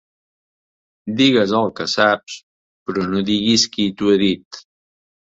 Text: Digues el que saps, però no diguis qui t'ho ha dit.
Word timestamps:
Digues 1.17 1.51
el 1.59 1.67
que 1.79 1.85
saps, 1.91 2.37
però 2.89 3.03
no 3.11 3.21
diguis 3.27 3.65
qui 3.75 3.85
t'ho 3.99 4.09
ha 4.15 4.17
dit. 4.23 4.59